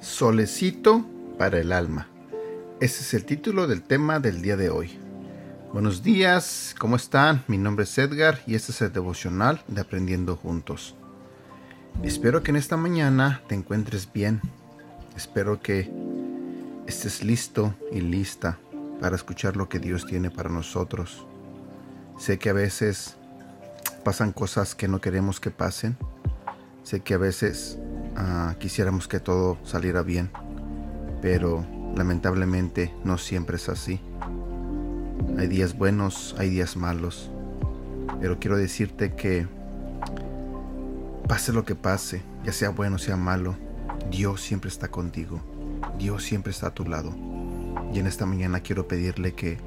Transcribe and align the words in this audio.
Solecito 0.00 1.04
para 1.38 1.58
el 1.58 1.72
alma. 1.72 2.06
Ese 2.80 3.02
es 3.02 3.14
el 3.14 3.24
título 3.24 3.66
del 3.66 3.82
tema 3.82 4.20
del 4.20 4.42
día 4.42 4.56
de 4.56 4.70
hoy. 4.70 4.98
Buenos 5.72 6.02
días, 6.02 6.74
¿cómo 6.78 6.96
están? 6.96 7.42
Mi 7.48 7.58
nombre 7.58 7.82
es 7.82 7.98
Edgar 7.98 8.40
y 8.46 8.54
este 8.54 8.70
es 8.72 8.80
el 8.80 8.92
devocional 8.92 9.62
de 9.66 9.80
Aprendiendo 9.80 10.36
Juntos. 10.36 10.94
Espero 12.02 12.42
que 12.42 12.52
en 12.52 12.56
esta 12.56 12.76
mañana 12.76 13.42
te 13.48 13.54
encuentres 13.54 14.12
bien. 14.12 14.40
Espero 15.16 15.60
que 15.60 15.90
estés 16.86 17.22
listo 17.22 17.74
y 17.92 18.00
lista 18.00 18.58
para 19.00 19.16
escuchar 19.16 19.56
lo 19.56 19.68
que 19.68 19.78
Dios 19.78 20.06
tiene 20.06 20.30
para 20.30 20.50
nosotros. 20.50 21.26
Sé 22.18 22.38
que 22.38 22.50
a 22.50 22.54
veces 22.54 23.16
pasan 24.04 24.32
cosas 24.32 24.74
que 24.74 24.88
no 24.88 25.00
queremos 25.00 25.40
que 25.40 25.50
pasen. 25.50 25.96
Sé 26.82 27.00
que 27.00 27.14
a 27.14 27.18
veces 27.18 27.78
Ah, 28.16 28.54
quisiéramos 28.58 29.08
que 29.08 29.18
todo 29.18 29.58
saliera 29.64 30.02
bien, 30.02 30.30
pero 31.20 31.64
lamentablemente 31.96 32.94
no 33.02 33.18
siempre 33.18 33.56
es 33.56 33.68
así. 33.68 34.00
Hay 35.36 35.48
días 35.48 35.76
buenos, 35.76 36.36
hay 36.38 36.50
días 36.50 36.76
malos, 36.76 37.30
pero 38.20 38.38
quiero 38.38 38.56
decirte 38.56 39.14
que 39.14 39.48
pase 41.26 41.52
lo 41.52 41.64
que 41.64 41.74
pase, 41.74 42.22
ya 42.44 42.52
sea 42.52 42.70
bueno, 42.70 42.98
sea 42.98 43.16
malo, 43.16 43.56
Dios 44.10 44.40
siempre 44.40 44.68
está 44.68 44.88
contigo, 44.88 45.40
Dios 45.98 46.22
siempre 46.24 46.50
está 46.50 46.68
a 46.68 46.74
tu 46.74 46.84
lado. 46.84 47.14
Y 47.92 47.98
en 47.98 48.06
esta 48.06 48.26
mañana 48.26 48.60
quiero 48.60 48.88
pedirle 48.88 49.34
que 49.34 49.58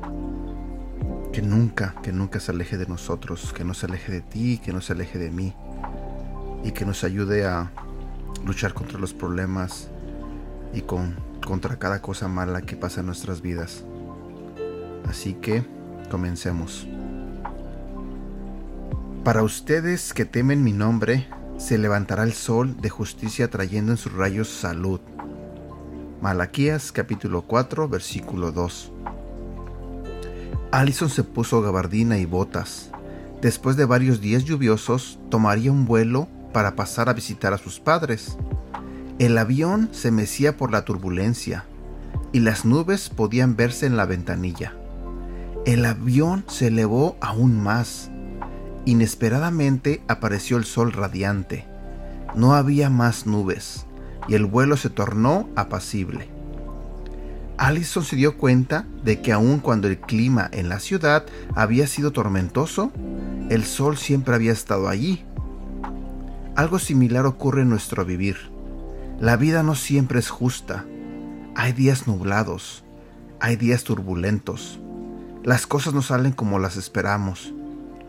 que 1.31 1.43
nunca, 1.43 1.93
que 2.01 2.11
nunca 2.11 2.39
se 2.39 2.51
aleje 2.51 2.77
de 2.77 2.87
nosotros, 2.87 3.53
que 3.53 3.63
no 3.63 3.75
se 3.75 3.85
aleje 3.85 4.11
de 4.11 4.21
ti, 4.21 4.57
que 4.57 4.73
no 4.73 4.81
se 4.81 4.93
aleje 4.93 5.19
de 5.19 5.29
mí 5.29 5.53
y 6.63 6.71
que 6.71 6.83
nos 6.83 7.03
ayude 7.03 7.45
a 7.45 7.71
luchar 8.43 8.73
contra 8.73 8.97
los 8.97 9.13
problemas 9.13 9.89
y 10.73 10.81
con, 10.81 11.15
contra 11.45 11.77
cada 11.77 12.01
cosa 12.01 12.27
mala 12.27 12.61
que 12.61 12.75
pasa 12.75 13.01
en 13.01 13.05
nuestras 13.05 13.41
vidas. 13.41 13.83
Así 15.07 15.33
que 15.33 15.63
comencemos. 16.09 16.87
Para 19.23 19.43
ustedes 19.43 20.13
que 20.13 20.25
temen 20.25 20.63
mi 20.63 20.73
nombre, 20.73 21.27
se 21.57 21.77
levantará 21.77 22.23
el 22.23 22.33
sol 22.33 22.77
de 22.79 22.89
justicia 22.89 23.49
trayendo 23.49 23.91
en 23.91 23.97
sus 23.97 24.13
rayos 24.13 24.47
salud. 24.47 24.99
Malaquías 26.21 26.91
capítulo 26.91 27.41
4 27.41 27.89
versículo 27.89 28.51
2. 28.51 28.91
Allison 30.71 31.09
se 31.09 31.23
puso 31.23 31.61
gabardina 31.61 32.19
y 32.19 32.25
botas. 32.25 32.91
Después 33.41 33.75
de 33.75 33.85
varios 33.85 34.21
días 34.21 34.43
lluviosos, 34.43 35.19
tomaría 35.29 35.71
un 35.71 35.85
vuelo 35.85 36.27
para 36.53 36.75
pasar 36.75 37.09
a 37.09 37.13
visitar 37.13 37.53
a 37.53 37.57
sus 37.57 37.79
padres. 37.79 38.37
El 39.19 39.37
avión 39.37 39.89
se 39.91 40.11
mecía 40.11 40.57
por 40.57 40.71
la 40.71 40.85
turbulencia 40.85 41.65
y 42.31 42.39
las 42.39 42.65
nubes 42.65 43.09
podían 43.09 43.55
verse 43.55 43.85
en 43.85 43.97
la 43.97 44.05
ventanilla. 44.05 44.73
El 45.65 45.85
avión 45.85 46.45
se 46.47 46.67
elevó 46.67 47.17
aún 47.19 47.59
más. 47.59 48.11
Inesperadamente 48.87 50.01
apareció 50.07 50.57
el 50.57 50.65
sol 50.65 50.91
radiante. 50.91 51.67
No 52.35 52.55
había 52.55 52.89
más 52.89 53.27
nubes 53.27 53.85
y 54.27 54.33
el 54.33 54.45
vuelo 54.45 54.77
se 54.77 54.89
tornó 54.89 55.47
apacible. 55.55 56.29
Allison 57.57 58.03
se 58.03 58.15
dio 58.15 58.37
cuenta 58.37 58.87
de 59.03 59.21
que 59.21 59.31
aun 59.31 59.59
cuando 59.59 59.87
el 59.87 59.99
clima 59.99 60.49
en 60.51 60.69
la 60.69 60.79
ciudad 60.79 61.25
había 61.53 61.85
sido 61.85 62.11
tormentoso, 62.11 62.91
el 63.49 63.63
sol 63.63 63.97
siempre 63.97 64.33
había 64.33 64.51
estado 64.51 64.89
allí 64.89 65.23
algo 66.57 66.79
similar 66.79 67.27
ocurre 67.27 67.61
en 67.61 67.69
nuestro 67.69 68.03
vivir. 68.03 68.35
La 69.19 69.37
vida 69.37 69.61
no 69.61 69.75
siempre 69.75 70.17
es 70.17 70.31
justa. 70.31 70.85
Hay 71.55 71.71
días 71.71 72.07
nublados, 72.07 72.83
hay 73.39 73.57
días 73.57 73.83
turbulentos. 73.83 74.79
Las 75.43 75.67
cosas 75.67 75.93
no 75.93 76.01
salen 76.01 76.31
como 76.31 76.57
las 76.57 76.75
esperamos. 76.75 77.53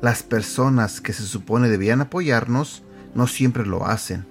Las 0.01 0.23
personas 0.23 1.01
que 1.01 1.13
se 1.13 1.25
supone 1.25 1.69
debían 1.69 2.01
apoyarnos 2.01 2.85
no 3.15 3.27
siempre 3.27 3.67
lo 3.67 3.87
hacen. 3.87 4.27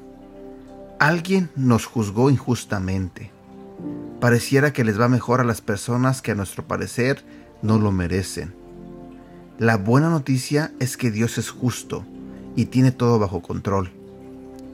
Alguien 1.00 1.50
nos 1.56 1.86
juzgó 1.86 2.30
injustamente. 2.30 3.32
Pareciera 4.22 4.72
que 4.72 4.86
les 4.86 5.00
va 5.00 5.10
mejor 5.10 5.42
a 5.42 5.44
las 5.44 5.62
personas 5.62 6.22
que 6.22 6.32
a 6.32 6.36
nuestro 6.36 6.66
parecer 6.66 7.24
no 7.62 7.78
lo 7.78 7.92
merecen. 7.92 8.56
La 9.60 9.76
buena 9.76 10.10
noticia 10.10 10.72
es 10.80 10.96
que 10.96 11.12
Dios 11.12 11.38
es 11.38 11.50
justo 11.50 12.06
y 12.56 12.66
tiene 12.66 12.92
todo 12.92 13.20
bajo 13.20 13.42
control. 13.42 13.92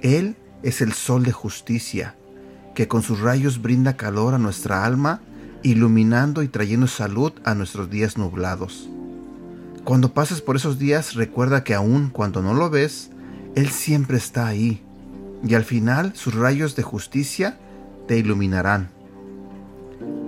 Él 0.02 0.36
es 0.62 0.82
el 0.82 0.94
sol 0.94 1.24
de 1.24 1.32
justicia, 1.32 2.16
que 2.76 2.88
con 2.88 3.02
sus 3.02 3.20
rayos 3.20 3.62
brinda 3.62 3.98
calor 3.98 4.34
a 4.34 4.40
nuestra 4.40 4.86
alma, 4.86 5.22
iluminando 5.64 6.44
y 6.44 6.50
trayendo 6.50 6.88
salud 6.88 7.34
a 7.44 7.56
nuestros 7.56 7.90
días 7.90 8.18
nublados. 8.18 8.90
Cuando 9.84 10.14
pases 10.14 10.42
por 10.42 10.56
esos 10.56 10.80
días, 10.80 11.14
recuerda 11.14 11.66
que 11.66 11.74
aun 11.74 12.10
cuando 12.10 12.42
no 12.42 12.54
lo 12.54 12.70
ves, 12.70 13.10
Él 13.56 13.70
siempre 13.70 14.16
está 14.16 14.48
ahí, 14.48 14.82
y 15.46 15.56
al 15.56 15.66
final 15.66 16.14
sus 16.16 16.34
rayos 16.34 16.78
de 16.78 16.84
justicia 16.84 17.58
te 18.08 18.18
iluminarán. 18.18 18.90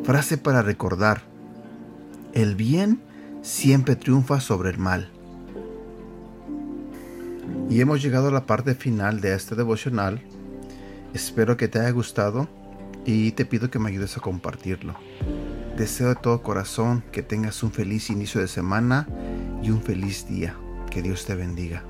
Frase 0.03 0.37
para 0.37 0.61
recordar. 0.61 1.21
El 2.33 2.55
bien 2.55 2.99
siempre 3.43 3.95
triunfa 3.95 4.41
sobre 4.41 4.71
el 4.71 4.77
mal. 4.77 5.09
Y 7.69 7.79
hemos 7.79 8.01
llegado 8.01 8.27
a 8.27 8.31
la 8.31 8.45
parte 8.45 8.75
final 8.75 9.21
de 9.21 9.35
este 9.35 9.55
devocional. 9.55 10.21
Espero 11.13 11.55
que 11.55 11.69
te 11.69 11.79
haya 11.79 11.91
gustado 11.91 12.49
y 13.05 13.31
te 13.31 13.45
pido 13.45 13.71
que 13.71 13.79
me 13.79 13.89
ayudes 13.89 14.17
a 14.17 14.19
compartirlo. 14.19 14.95
Deseo 15.77 16.09
de 16.09 16.15
todo 16.15 16.41
corazón 16.41 17.03
que 17.13 17.23
tengas 17.23 17.63
un 17.63 17.71
feliz 17.71 18.09
inicio 18.09 18.41
de 18.41 18.47
semana 18.47 19.07
y 19.65 19.71
un 19.71 19.81
feliz 19.81 20.27
día. 20.27 20.55
Que 20.91 21.01
Dios 21.01 21.25
te 21.25 21.33
bendiga. 21.33 21.83